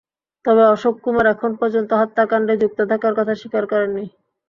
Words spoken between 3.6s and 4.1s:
করেননি।